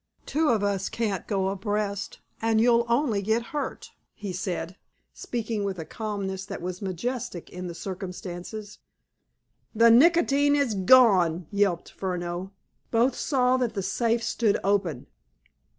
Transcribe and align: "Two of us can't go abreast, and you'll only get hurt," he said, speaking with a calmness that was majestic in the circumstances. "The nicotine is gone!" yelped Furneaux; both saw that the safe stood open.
"Two 0.25 0.49
of 0.49 0.63
us 0.63 0.89
can't 0.89 1.27
go 1.27 1.49
abreast, 1.49 2.21
and 2.41 2.59
you'll 2.59 2.85
only 2.89 3.21
get 3.21 3.43
hurt," 3.53 3.91
he 4.15 4.33
said, 4.33 4.75
speaking 5.13 5.63
with 5.63 5.77
a 5.77 5.85
calmness 5.85 6.43
that 6.43 6.59
was 6.59 6.81
majestic 6.81 7.51
in 7.51 7.67
the 7.67 7.75
circumstances. 7.75 8.79
"The 9.75 9.91
nicotine 9.91 10.55
is 10.55 10.73
gone!" 10.73 11.45
yelped 11.51 11.91
Furneaux; 11.91 12.49
both 12.89 13.13
saw 13.13 13.57
that 13.57 13.75
the 13.75 13.83
safe 13.83 14.23
stood 14.23 14.57
open. 14.63 15.05